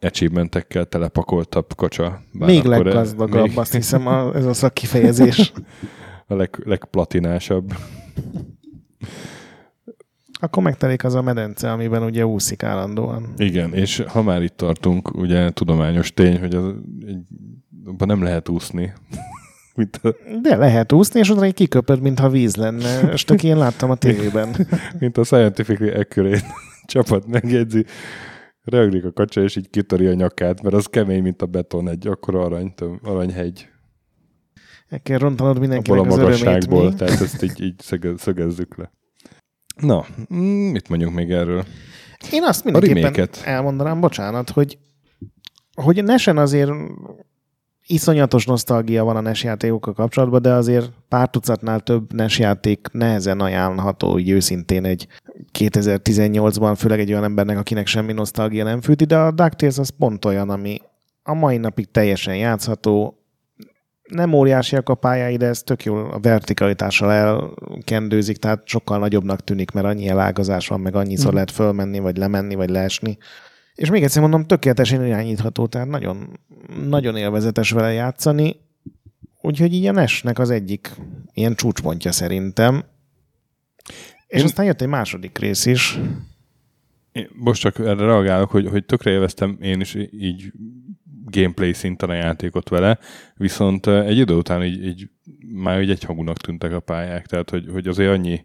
achievementekkel 0.00 0.84
telepakoltabb 0.86 1.74
kacsa. 1.76 2.20
Bár 2.32 2.48
még 2.48 2.58
akkor- 2.66 2.84
leggazdagabb, 2.84 3.46
Még 3.46 3.58
azt 3.58 3.72
hiszem 3.72 4.06
a, 4.06 4.34
ez 4.34 4.44
a 4.44 4.52
szakkifejezés. 4.52 5.52
a 6.26 6.34
leg, 6.34 6.62
legplatinásabb. 6.64 7.72
Akkor 10.40 10.62
megtelik 10.62 11.04
az 11.04 11.14
a 11.14 11.22
medence, 11.22 11.72
amiben 11.72 12.02
ugye 12.02 12.26
úszik 12.26 12.62
állandóan. 12.62 13.32
Igen, 13.36 13.74
és 13.74 14.02
ha 14.08 14.22
már 14.22 14.42
itt 14.42 14.56
tartunk, 14.56 15.14
ugye 15.14 15.50
tudományos 15.50 16.12
tény, 16.14 16.38
hogy 16.38 16.54
az, 16.54 16.64
egy, 17.06 17.18
abban 17.84 18.08
nem 18.08 18.22
lehet 18.22 18.48
úszni. 18.48 18.92
Mint 19.74 19.96
a, 20.02 20.14
De 20.42 20.56
lehet 20.56 20.92
úszni, 20.92 21.20
és 21.20 21.30
oda 21.30 21.42
egy 21.42 21.54
kiköpöd, 21.54 22.00
mintha 22.00 22.28
víz 22.28 22.56
lenne. 22.56 23.12
És 23.12 23.24
tök 23.24 23.42
ilyen 23.42 23.58
láttam 23.58 23.90
a 23.90 23.94
tévében. 23.94 24.56
mint 24.98 25.16
a 25.16 25.24
Scientifically 25.24 25.90
Accurate 25.90 26.46
csapat 26.92 27.26
megjegyzi, 27.26 27.84
reaglik 28.64 29.04
a 29.04 29.12
kacsa, 29.12 29.42
és 29.42 29.56
így 29.56 29.70
kitöri 29.70 30.06
a 30.06 30.14
nyakát, 30.14 30.62
mert 30.62 30.74
az 30.74 30.86
kemény, 30.86 31.22
mint 31.22 31.42
a 31.42 31.46
beton, 31.46 31.88
egy 31.88 32.06
akkora 32.06 32.40
arany, 32.40 32.74
aranyhegy 33.02 33.68
El 34.90 35.00
kell 35.02 35.18
rontanod 35.18 35.56
abból 35.56 35.60
mindenkinek 35.60 36.00
a 36.00 36.06
az 36.06 36.16
örömét. 36.16 36.38
magasságból, 36.44 36.88
mi? 36.88 36.94
tehát 36.94 37.20
ezt 37.20 37.42
így, 37.42 37.62
így 37.62 37.78
szöge- 37.78 38.18
szögezzük 38.18 38.76
le. 38.76 38.90
Na, 39.76 40.06
mm, 40.34 40.70
mit 40.70 40.88
mondjuk 40.88 41.12
még 41.12 41.30
erről? 41.30 41.64
Én 42.32 42.42
azt 42.42 42.64
mindenképpen 42.64 43.28
elmondanám, 43.44 44.00
bocsánat, 44.00 44.50
hogy, 44.50 44.78
hogy 45.74 45.98
a 45.98 46.02
Nesen 46.02 46.38
azért 46.38 46.70
iszonyatos 47.86 48.46
nosztalgia 48.46 49.04
van 49.04 49.16
a 49.16 49.20
NES 49.20 49.42
játékokkal 49.44 49.94
kapcsolatban, 49.94 50.42
de 50.42 50.52
azért 50.52 50.90
pár 51.08 51.30
tucatnál 51.30 51.80
több 51.80 52.12
NES 52.12 52.38
játék 52.38 52.88
nehezen 52.92 53.40
ajánlható, 53.40 54.12
úgy 54.12 54.30
őszintén 54.30 54.84
egy 54.84 55.06
2018-ban, 55.58 56.74
főleg 56.76 57.00
egy 57.00 57.10
olyan 57.10 57.24
embernek, 57.24 57.58
akinek 57.58 57.86
semmi 57.86 58.12
nosztalgia 58.12 58.64
nem 58.64 58.80
fűti, 58.80 59.04
de 59.04 59.18
a 59.18 59.30
DuckTales 59.30 59.78
az 59.78 59.88
pont 59.98 60.24
olyan, 60.24 60.50
ami 60.50 60.80
a 61.22 61.34
mai 61.34 61.56
napig 61.56 61.90
teljesen 61.90 62.36
játszható, 62.36 63.19
nem 64.10 64.32
óriásiak 64.32 64.88
a 64.88 64.94
pályái, 64.94 65.36
de 65.36 65.46
ez 65.46 65.62
tök 65.62 65.84
jól 65.84 66.10
a 66.10 66.18
vertikalitással 66.20 67.12
elkendőzik, 67.12 68.36
tehát 68.36 68.66
sokkal 68.66 68.98
nagyobbnak 68.98 69.44
tűnik, 69.44 69.70
mert 69.70 69.86
annyi 69.86 70.08
elágazás 70.08 70.68
van, 70.68 70.80
meg 70.80 70.94
annyiszor 70.94 71.26
Mhm. 71.26 71.34
lehet 71.34 71.50
fölmenni, 71.50 71.98
vagy 71.98 72.16
lemenni, 72.16 72.54
vagy 72.54 72.70
leesni. 72.70 73.18
És 73.74 73.90
még 73.90 74.02
egyszer 74.02 74.22
mondom, 74.22 74.46
tökéletesen 74.46 75.06
irányítható, 75.06 75.66
tehát 75.66 75.88
nagyon, 75.88 76.40
nagyon 76.88 77.16
élvezetes 77.16 77.70
vele 77.70 77.92
játszani. 77.92 78.56
Úgyhogy 79.40 79.72
így 79.74 79.86
a 79.86 79.92
NES-nek 79.92 80.38
az 80.38 80.50
egyik 80.50 80.90
ilyen 81.32 81.54
csúcspontja 81.54 82.12
szerintem. 82.12 82.84
És 84.26 84.38
Én- 84.38 84.44
aztán 84.44 84.66
jött 84.66 84.80
egy 84.80 84.88
második 84.88 85.38
rész 85.38 85.66
is. 85.66 85.98
Én 87.12 87.28
most 87.34 87.60
csak 87.60 87.78
erre 87.78 88.04
reagálok, 88.04 88.50
hogy, 88.50 88.66
hogy 88.68 88.84
tökre 88.84 89.10
élveztem 89.10 89.56
én 89.60 89.80
is 89.80 89.94
így 90.12 90.52
gameplay 91.30 91.72
szinten 91.72 92.10
a 92.10 92.14
játékot 92.14 92.68
vele, 92.68 92.98
viszont 93.36 93.86
egy 93.86 94.18
idő 94.18 94.34
után 94.34 94.64
így, 94.64 94.84
így 94.84 95.10
már 95.54 95.82
így 95.82 95.90
egyhangúnak 95.90 96.36
tűntek 96.36 96.72
a 96.72 96.80
pályák, 96.80 97.26
tehát 97.26 97.50
hogy, 97.50 97.68
hogy 97.72 97.86
azért 97.86 98.10
annyi 98.10 98.44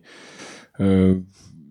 ö, 0.78 1.14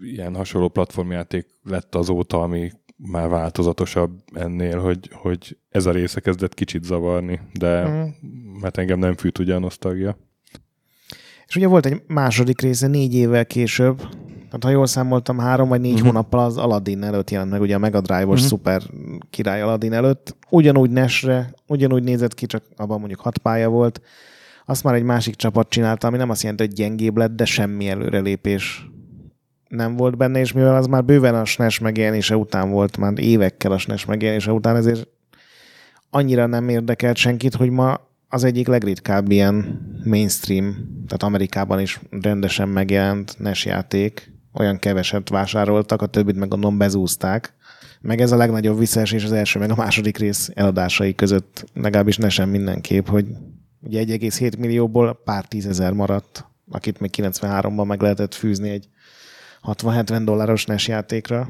ilyen 0.01 0.35
hasonló 0.35 0.69
platformjáték 0.69 1.47
lett 1.63 1.95
azóta, 1.95 2.43
ami 2.43 2.71
már 2.97 3.29
változatosabb 3.29 4.21
ennél, 4.33 4.79
hogy, 4.81 5.11
hogy 5.13 5.59
ez 5.69 5.87
a 5.87 5.91
része 5.93 6.21
kezdett 6.21 6.55
kicsit 6.55 6.85
zavarni, 6.85 7.41
de 7.53 7.89
Mm. 7.89 8.63
hát 8.63 8.79
engem 8.79 8.99
nem 8.99 9.17
fűt 9.17 9.39
ugye 9.39 9.55
a 9.55 9.59
nosztalgia. 9.59 10.19
És 11.47 11.57
ugye 11.57 11.67
volt 11.67 11.87
egy 11.87 12.03
második 12.07 12.61
része 12.61 12.87
négy 12.87 13.15
évvel 13.15 13.47
később, 13.47 14.03
tehát 14.55 14.75
ha 14.75 14.81
jól 14.81 14.87
számoltam, 14.87 15.39
három 15.39 15.69
vagy 15.69 15.81
négy 15.81 15.93
uh-huh. 15.93 16.07
hónappal 16.07 16.45
az 16.45 16.57
Aladdin 16.57 17.03
előtt 17.03 17.31
jelent 17.31 17.51
meg, 17.51 17.61
ugye 17.61 17.75
a 17.75 17.79
Mega 17.79 18.01
Drive-os 18.01 18.29
uh-huh. 18.29 18.47
szuper 18.47 18.83
király 19.31 19.63
Aladdin 19.63 19.93
előtt. 19.93 20.37
Ugyanúgy 20.51 20.91
Nesre, 20.91 21.55
ugyanúgy 21.67 22.03
nézett 22.03 22.35
ki, 22.35 22.47
csak 22.47 22.65
abban 22.77 22.99
mondjuk 22.99 23.21
hat 23.21 23.39
pálya 23.39 23.69
volt. 23.69 24.01
Azt 24.67 24.85
már 24.85 24.95
egy 24.95 25.03
másik 25.03 25.35
csapat 25.35 25.69
csinálta, 25.69 26.07
ami 26.07 26.17
nem 26.17 26.31
azt 26.31 26.43
jelenti, 26.43 26.65
hogy 26.65 26.73
gyengébb 26.73 27.17
lett, 27.17 27.37
de 27.37 27.45
semmi 27.45 27.89
előrelépés 27.89 28.91
nem 29.69 29.97
volt 29.97 30.17
benne, 30.17 30.39
és 30.39 30.53
mivel 30.53 30.77
az 30.77 30.87
már 30.87 31.05
bőven 31.05 31.35
a 31.35 31.45
SNES 31.45 31.79
megjelenése 31.79 32.37
után 32.37 32.71
volt, 32.71 32.97
már 32.97 33.13
évekkel 33.17 33.73
a 33.73 33.79
SNES 33.79 34.05
megjelenése 34.05 34.53
után, 34.53 34.77
ezért 34.77 35.09
annyira 36.11 36.47
nem 36.47 36.69
érdekelt 36.69 37.17
senkit, 37.17 37.55
hogy 37.55 37.71
ma 37.71 38.01
az 38.29 38.45
egyik 38.45 38.67
legritkább 38.67 39.31
ilyen 39.31 39.81
mainstream, 40.05 40.73
tehát 41.07 41.23
Amerikában 41.23 41.81
is 41.81 42.01
rendesen 42.11 42.69
megjelent 42.69 43.35
NES 43.39 43.65
játék, 43.65 44.34
olyan 44.55 44.79
keveset 44.79 45.29
vásároltak, 45.29 46.03
a 46.03 46.07
többit 46.07 46.37
meg 46.37 46.49
gondolom 46.49 46.79
bezúzták. 46.79 47.55
Meg 48.01 48.21
ez 48.21 48.33
a 48.33 48.37
legnagyobb 48.37 48.79
visszaesés 48.79 49.25
az 49.25 49.33
első 49.33 49.59
meg 49.59 49.71
a 49.71 49.75
második 49.77 50.19
rész 50.19 50.51
eladásai 50.55 51.15
között, 51.15 51.65
legalábbis 51.75 52.17
nesen 52.17 52.49
mindenképp, 52.49 53.07
hogy 53.09 53.27
ugye 53.81 54.05
1,7 54.05 54.59
millióból 54.59 55.21
pár 55.25 55.45
tízezer 55.45 55.93
maradt, 55.93 56.45
akit 56.71 57.01
még 57.01 57.11
93-ban 57.17 57.87
meg 57.87 58.01
lehetett 58.03 58.35
fűzni 58.35 58.69
egy 58.69 58.89
60-70 59.63 60.21
dolláros 60.25 60.65
NES 60.65 60.89
játékra. 60.89 61.49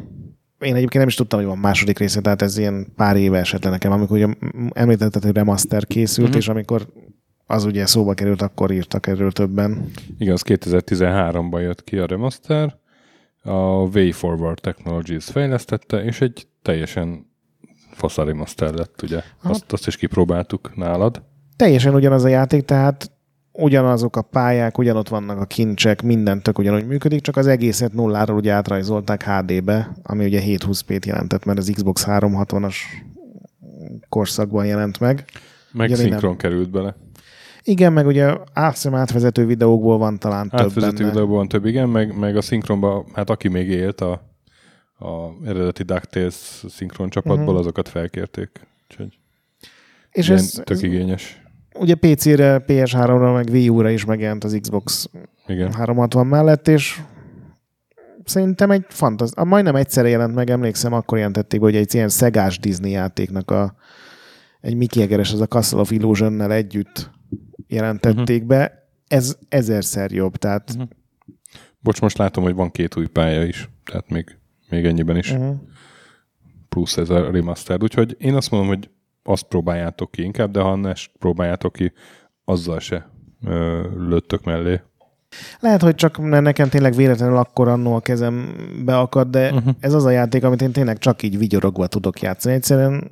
Én 0.58 0.72
egyébként 0.74 0.94
nem 0.94 1.08
is 1.08 1.14
tudtam, 1.14 1.38
hogy 1.38 1.48
van 1.48 1.58
második 1.58 1.98
része, 1.98 2.20
tehát 2.20 2.42
ez 2.42 2.58
ilyen 2.58 2.86
pár 2.96 3.16
éve 3.16 3.38
esett 3.38 3.64
le 3.64 3.70
nekem, 3.70 3.92
amikor 3.92 4.16
ugye 4.16 4.34
említetted, 4.72 5.22
hogy 5.22 5.34
remaster 5.34 5.86
készült, 5.86 6.28
Mhm. 6.28 6.36
és 6.36 6.48
amikor 6.48 6.86
az 7.46 7.64
ugye 7.64 7.86
szóba 7.86 8.14
került, 8.14 8.42
akkor 8.42 8.70
írtak 8.70 9.06
erről 9.06 9.32
többen. 9.32 9.90
Igen, 10.18 10.32
az 10.32 10.42
2013-ban 10.46 11.60
jött 11.60 11.84
ki 11.84 11.98
a 11.98 12.06
remaster, 12.06 12.78
a 13.44 13.88
Way 13.94 14.10
Forward 14.10 14.60
Technologies 14.60 15.24
fejlesztette, 15.24 16.04
és 16.04 16.20
egy 16.20 16.46
teljesen 16.62 17.26
fasz 17.90 18.18
a 18.18 18.24
remaster 18.24 18.74
lett, 18.74 19.02
ugye? 19.02 19.16
Aha. 19.16 19.50
Azt, 19.50 19.72
azt 19.72 19.86
is 19.86 19.96
kipróbáltuk 19.96 20.76
nálad. 20.76 21.22
Teljesen 21.56 21.94
ugyanaz 21.94 22.24
a 22.24 22.28
játék, 22.28 22.64
tehát 22.64 23.10
ugyanazok 23.52 24.16
a 24.16 24.22
pályák, 24.22 24.78
ugyanott 24.78 25.08
vannak 25.08 25.40
a 25.40 25.44
kincsek, 25.44 26.02
minden 26.02 26.42
tök 26.42 26.58
ugyanúgy 26.58 26.86
működik, 26.86 27.20
csak 27.20 27.36
az 27.36 27.46
egészet 27.46 27.92
nulláról 27.92 28.36
ugye 28.36 28.52
átrajzolták 28.52 29.22
HD-be, 29.22 29.96
ami 30.02 30.24
ugye 30.24 30.40
720p-t 30.44 31.06
jelentett, 31.06 31.44
mert 31.44 31.58
az 31.58 31.70
Xbox 31.74 32.04
360-as 32.08 32.74
korszakban 34.08 34.66
jelent 34.66 35.00
meg. 35.00 35.24
Meg 35.72 35.88
Ugye 35.88 35.96
szinkron 35.96 36.30
nem. 36.30 36.36
került 36.36 36.70
bele. 36.70 36.96
Igen, 37.66 37.92
meg 37.92 38.06
ugye 38.06 38.36
átszem 38.52 38.94
átvezető 38.94 39.46
videókból 39.46 39.98
van 39.98 40.18
talán 40.18 40.48
több 40.48 40.60
Átvezető 40.60 41.04
videóban 41.04 41.36
van 41.36 41.48
több, 41.48 41.64
igen, 41.66 41.88
meg, 41.88 42.18
meg 42.18 42.36
a 42.36 42.40
szinkronban, 42.40 43.04
hát 43.12 43.30
aki 43.30 43.48
még 43.48 43.68
élt 43.68 44.00
a, 44.00 44.12
a 44.98 45.46
eredeti 45.46 45.82
DuckTales 45.82 46.64
szinkron 46.68 47.08
csapatból, 47.08 47.44
uh-huh. 47.44 47.58
azokat 47.58 47.88
felkérték. 47.88 48.66
Úgyhogy 48.90 49.18
És 50.10 50.28
ez, 50.28 50.60
tök 50.64 50.82
igényes. 50.82 51.42
ugye 51.78 51.94
PC-re, 51.94 52.64
PS3-ra, 52.66 53.34
meg 53.34 53.48
Wii 53.50 53.68
U-ra 53.68 53.90
is 53.90 54.04
megjelent 54.04 54.44
az 54.44 54.58
Xbox 54.60 55.10
Igen. 55.46 55.72
360 55.72 56.26
mellett, 56.26 56.68
és 56.68 57.00
szerintem 58.24 58.70
egy 58.70 58.84
fantasztikus, 58.88 59.48
majdnem 59.48 59.76
egyszerre 59.76 60.08
jelent 60.08 60.34
meg, 60.34 60.50
emlékszem, 60.50 60.92
akkor 60.92 61.18
jelentették, 61.18 61.60
hogy 61.60 61.76
egy 61.76 61.94
ilyen 61.94 62.08
szegás 62.08 62.58
Disney 62.58 62.90
játéknak 62.90 63.50
a 63.50 63.74
egy 64.60 64.76
Mickey 64.76 65.02
Egeres, 65.02 65.32
az 65.32 65.40
a 65.40 65.46
Castle 65.46 65.80
of 65.80 65.90
illusion 65.90 66.50
együtt 66.50 67.10
jelentették 67.66 68.42
uh-huh. 68.42 68.46
be. 68.46 68.88
Ez 69.08 69.36
ezerszer 69.48 70.10
jobb, 70.10 70.36
tehát... 70.36 70.70
Uh-huh. 70.70 70.88
Bocs, 71.80 72.00
most 72.00 72.18
látom, 72.18 72.44
hogy 72.44 72.54
van 72.54 72.70
két 72.70 72.96
új 72.96 73.06
pálya 73.06 73.44
is, 73.44 73.68
tehát 73.84 74.10
még, 74.10 74.38
még 74.68 74.84
ennyiben 74.84 75.16
is. 75.16 75.32
Uh-huh. 75.32 75.56
Plusz 76.68 76.96
ez 76.96 77.10
a 77.10 77.30
remastered, 77.30 77.82
úgyhogy 77.82 78.16
én 78.18 78.34
azt 78.34 78.50
mondom, 78.50 78.68
hogy 78.68 78.90
azt 79.22 79.42
próbáljátok 79.42 80.10
ki 80.10 80.22
inkább, 80.22 80.50
de 80.50 80.60
ha 80.60 80.74
ne 80.74 80.92
próbáljátok 81.18 81.72
ki, 81.72 81.92
azzal 82.44 82.80
se 82.80 83.10
ö, 83.44 83.80
lőttök 84.08 84.44
mellé. 84.44 84.80
Lehet, 85.60 85.82
hogy 85.82 85.94
csak 85.94 86.18
nekem 86.18 86.68
tényleg 86.68 86.94
véletlenül 86.94 87.36
akkor 87.36 87.68
annó 87.68 87.94
a 87.94 88.00
kezembe 88.00 88.98
akad, 88.98 89.28
de 89.28 89.52
uh-huh. 89.52 89.74
ez 89.80 89.92
az 89.92 90.04
a 90.04 90.10
játék, 90.10 90.44
amit 90.44 90.62
én 90.62 90.72
tényleg 90.72 90.98
csak 90.98 91.22
így 91.22 91.38
vigyorogva 91.38 91.86
tudok 91.86 92.20
játszani. 92.20 92.54
Egyszerűen 92.54 93.10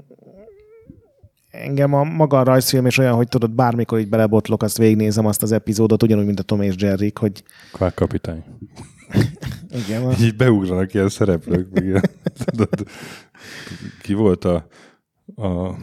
engem 1.52 1.92
a 1.92 2.04
maga 2.04 2.38
a 2.38 2.44
rajzfilm 2.44 2.87
és 2.87 2.99
olyan, 2.99 3.14
hogy 3.14 3.28
tudod, 3.28 3.50
bármikor 3.50 3.99
így 3.99 4.09
belebotlok, 4.09 4.62
azt 4.62 4.78
végignézem 4.78 5.26
azt 5.26 5.42
az 5.42 5.52
epizódot, 5.52 6.02
ugyanúgy, 6.02 6.26
mint 6.26 6.38
a 6.38 6.42
Tom 6.42 6.62
és 6.62 6.75
Jerry, 6.76 7.12
hogy... 7.21 7.42
Kvák 7.73 7.94
kapitány. 7.94 8.44
Igen. 9.87 10.04
A... 10.04 10.12
Így 10.21 10.37
beugranak 10.37 10.94
ilyen 10.94 11.09
szereplők. 11.09 11.68
Igen. 11.75 12.02
Ki 14.02 14.14
volt 14.14 14.44
a, 14.44 14.66
a 15.35 15.76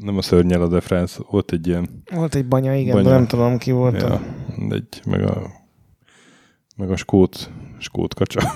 nem 0.00 0.16
a 0.16 0.22
szörnyel 0.22 0.62
a 0.62 0.68
de 0.68 0.80
France, 0.80 1.20
volt 1.30 1.52
egy 1.52 1.66
ilyen... 1.66 2.02
Volt 2.10 2.34
egy 2.34 2.46
banya, 2.46 2.74
igen, 2.74 2.94
banya. 2.94 3.08
de 3.08 3.14
nem 3.14 3.26
tudom 3.26 3.58
ki 3.58 3.70
volt. 3.70 4.00
Ja, 4.00 4.12
a... 4.12 4.20
egy, 4.70 5.02
meg 5.06 5.22
a, 5.22 5.50
meg 6.76 6.90
a 6.90 6.96
skót, 6.96 7.50
skót 7.78 8.14
kacsa. 8.14 8.40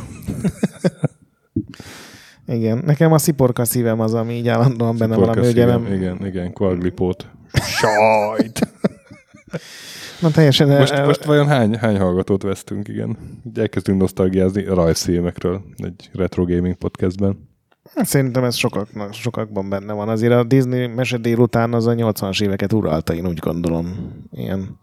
igen, 2.46 2.82
nekem 2.84 3.12
a 3.12 3.18
sziporka 3.18 3.64
szívem 3.64 4.00
az, 4.00 4.14
ami 4.14 4.34
így 4.34 4.48
állandóan 4.48 4.96
benne 4.96 5.16
valami, 5.16 5.46
ugye 5.46 5.64
nem... 5.64 5.92
Igen, 5.92 6.26
igen, 6.26 6.52
kvaglipót. 6.52 7.26
Sajt! 7.52 8.60
Na 10.20 10.30
teljesen... 10.30 10.68
Most, 10.68 10.92
el... 10.92 11.06
most 11.06 11.24
vajon 11.24 11.46
hány, 11.46 11.76
hány 11.76 11.98
hallgatót 11.98 12.42
vesztünk, 12.42 12.88
igen? 12.88 13.16
Elkezdünk 13.54 14.00
nosztalgiázni 14.00 14.64
rajzfilmekről 14.64 15.62
egy 15.76 16.10
retro 16.12 16.44
gaming 16.44 16.74
podcastben. 16.74 17.52
Hát 17.94 18.06
szerintem 18.06 18.44
ez 18.44 18.54
sokaknak, 18.54 19.12
sokakban 19.12 19.68
benne 19.68 19.92
van. 19.92 20.08
Azért 20.08 20.32
a 20.32 20.44
Disney 20.44 20.86
mese 20.86 21.18
délután 21.18 21.72
az 21.72 21.86
a 21.86 21.94
80-as 21.94 22.42
éveket 22.42 22.72
uralta, 22.72 23.14
én 23.14 23.26
úgy 23.26 23.38
gondolom. 23.38 24.12
Ilyen. 24.30 24.78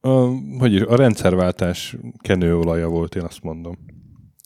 A, 0.00 0.10
hogy 0.58 0.72
is, 0.74 0.80
a 0.80 0.96
rendszerváltás 0.96 1.96
kenőolaja 2.18 2.88
volt, 2.88 3.14
én 3.14 3.22
azt 3.22 3.42
mondom. 3.42 3.78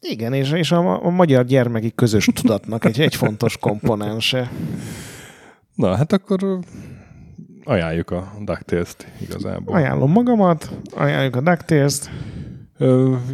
Igen, 0.08 0.32
és, 0.32 0.52
és 0.52 0.72
a, 0.72 1.04
a 1.04 1.10
magyar 1.10 1.44
gyermeki 1.44 1.92
közös 1.94 2.28
tudatnak 2.34 2.84
egy, 2.84 3.00
egy 3.00 3.14
fontos 3.14 3.56
komponense. 3.58 4.50
Na, 5.74 5.96
hát 5.96 6.12
akkor 6.12 6.58
ajánljuk 7.64 8.10
a 8.10 8.32
DuckTales-t 8.40 9.06
igazából. 9.20 9.74
Ajánlom 9.74 10.12
magamat, 10.12 10.70
ajánljuk 10.94 11.36
a 11.36 11.40
DuckTales-t. 11.40 12.10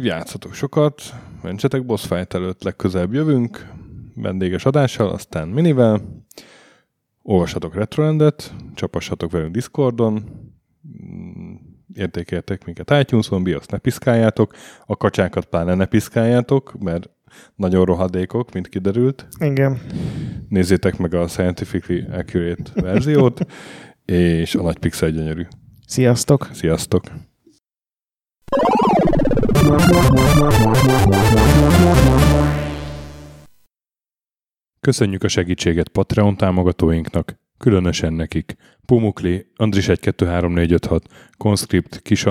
Játszatok 0.01 0.53
sokat, 0.53 1.01
mentsetek 1.41 1.85
boss 1.85 2.07
fight 2.07 2.33
előtt, 2.33 2.63
legközelebb 2.63 3.13
jövünk, 3.13 3.67
vendéges 4.15 4.65
adással, 4.65 5.09
aztán 5.09 5.47
minivel, 5.47 6.01
olvashatok 7.21 7.75
Retroendet, 7.75 8.53
csapassatok 8.73 9.31
velünk 9.31 9.53
Discordon, 9.53 10.23
értékeltek 11.93 12.65
minket 12.65 12.91
iTunes-on, 12.91 13.43
BIOS 13.43 13.65
ne 13.65 13.77
piszkáljátok, 13.77 14.53
a 14.85 14.97
kacsákat 14.97 15.45
pláne 15.45 15.73
ne 15.73 15.85
piszkáljátok, 15.85 16.79
mert 16.79 17.09
nagyon 17.55 17.85
rohadékok, 17.85 18.53
mint 18.53 18.67
kiderült. 18.67 19.27
Igen. 19.39 19.81
Nézzétek 20.49 20.97
meg 20.97 21.13
a 21.13 21.27
Scientifically 21.27 22.05
Accurate 22.11 22.71
verziót, 22.73 23.45
és 24.05 24.55
a 24.55 24.61
nagy 24.61 24.77
pixel 24.77 25.09
gyönyörű. 25.09 25.45
Sziasztok! 25.87 26.49
Sziasztok! 26.51 27.03
Köszönjük 34.79 35.23
a 35.23 35.27
segítséget 35.27 35.87
Patreon 35.89 36.37
támogatóinknak, 36.37 37.38
különösen 37.59 38.13
nekik. 38.13 38.55
Pumukli, 38.85 39.45
Andris 39.55 39.85
123456, 39.85 41.05
Conscript, 41.37 42.01
Kis 42.01 42.25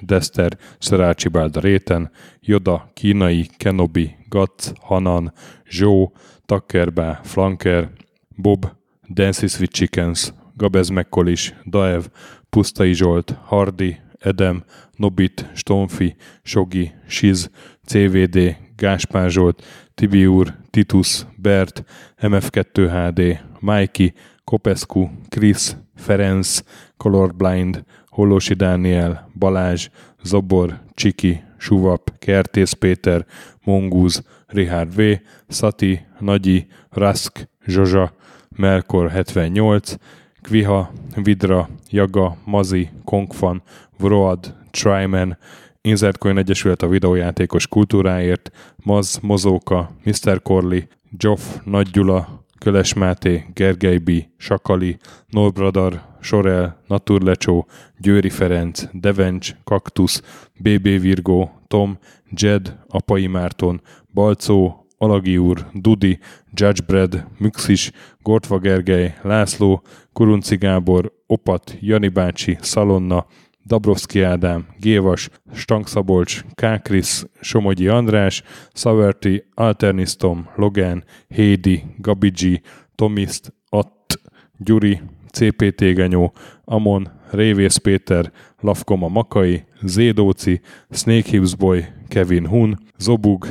Dester, 0.00 0.58
Szerácsi 0.78 1.28
Bálda 1.28 1.60
Réten, 1.60 2.10
Joda, 2.40 2.90
Kínai, 2.94 3.46
Kenobi, 3.56 4.16
Gatz, 4.28 4.72
Hanan, 4.80 5.32
Zsó, 5.70 6.12
Takkerbá, 6.44 7.20
Flanker, 7.24 7.90
Bob, 8.36 8.66
Dances 9.14 9.58
with 9.58 9.72
Chickens, 9.72 10.32
Gabez 10.56 10.88
Mekkolis, 10.88 11.54
Daev, 11.64 12.04
Pusztai 12.50 12.92
Zsolt, 12.92 13.36
Hardi, 13.44 14.00
Edem, 14.18 14.64
Nobit, 14.96 15.50
Stonfi, 15.54 16.16
Sogi, 16.42 16.92
Siz, 17.06 17.50
CVD, 17.84 18.56
Gáspár 18.76 19.30
Zsolt, 19.30 19.62
Tibiur, 19.94 20.54
Titus, 20.70 21.26
Bert, 21.36 21.84
MF2HD, 22.20 23.38
Mikey, 23.60 24.12
Kopescu, 24.50 25.08
Chris, 25.28 25.76
Ferenc, 25.94 26.62
Colorblind, 26.96 27.84
Holosi 28.08 28.54
Dániel, 28.54 29.30
Balázs, 29.38 29.88
Zobor, 30.22 30.80
Csiki, 30.94 31.42
Suvap, 31.56 32.18
Kertész 32.18 32.72
Péter, 32.72 33.26
Mongúz, 33.64 34.22
Richard 34.46 34.94
V, 34.94 35.00
Szati, 35.48 36.06
Nagyi, 36.18 36.66
Rask, 36.90 37.48
Zsozsa, 37.66 38.12
Melkor 38.56 39.10
78, 39.10 39.94
Kviha, 40.42 40.90
Vidra, 41.14 41.68
Jaga, 41.90 42.36
Mazi, 42.44 42.90
Konkfan, 43.04 43.62
Vroad, 43.98 44.54
Tryman, 44.70 45.38
Insertcoin 45.80 46.38
Egyesület 46.38 46.82
a 46.82 46.88
videójátékos 46.88 47.66
kultúráért, 47.66 48.50
Maz, 48.76 49.18
Mozóka, 49.22 49.90
Mr. 50.04 50.42
Corley, 50.42 50.80
Joff, 51.18 51.40
Nagy 51.64 51.90
Gyula, 51.90 52.44
Köles 52.58 52.94
Máté, 52.94 53.46
Gergely 53.54 53.98
B., 53.98 54.10
Sakali, 54.36 54.96
Norbradar, 55.28 56.02
Sorel, 56.20 56.82
Naturlecsó, 56.86 57.66
Győri 57.98 58.30
Ferenc, 58.30 58.82
Devencs, 58.92 59.54
Kaktusz, 59.64 60.22
BB 60.58 60.82
Virgó, 60.82 61.50
Tom, 61.66 61.98
Jed, 62.30 62.76
Apai 62.88 63.26
Márton, 63.26 63.80
Balcó, 64.14 64.86
Alagi 64.98 65.38
úr, 65.38 65.66
Dudi, 65.72 66.18
Judgebred, 66.52 67.26
Müxis, 67.38 67.90
Gortva 68.22 68.58
Gergely, 68.58 69.14
László, 69.22 69.82
Kurunci 70.12 70.56
Gábor, 70.56 71.12
Opat, 71.26 71.76
Jani 71.80 72.08
bácsi, 72.08 72.58
Szalonna, 72.60 73.26
Dabrowski 73.66 74.22
Ádám, 74.22 74.66
Gévas, 74.80 75.28
Stangszabolcs, 75.52 76.44
Kákris, 76.54 77.24
Somogyi 77.40 77.88
András, 77.88 78.42
Szaverti, 78.72 79.44
Alternisztom, 79.54 80.48
Logan, 80.56 81.04
Hédi, 81.28 81.82
Gabigi, 81.98 82.60
Tomiszt, 82.94 83.52
Att, 83.70 84.20
Gyuri, 84.58 85.00
CPT 85.32 85.80
Genyó, 85.94 86.32
Amon, 86.64 87.08
Révész 87.30 87.76
Péter, 87.76 88.32
Lavkoma 88.60 89.08
Makai, 89.08 89.64
Zédóci, 89.82 90.60
Snake 90.90 91.30
Hips 91.30 91.54
Boy, 91.54 91.86
Kevin 92.08 92.46
Hun, 92.46 92.78
Zobug, 92.98 93.46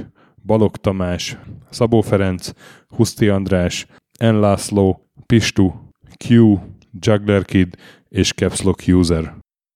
Balog 0.46 0.78
Tamás, 0.78 1.38
Szabó 1.70 2.02
Ferenc, 2.02 2.52
Huszti 2.88 3.28
András, 3.28 3.88
Enlászló, 4.18 5.10
Pistu, 5.26 5.72
Q, 6.28 6.58
Juggler 7.00 7.46
Kid 7.46 7.76
és 8.10 8.32
Caps 8.32 8.64
User. 8.88 9.45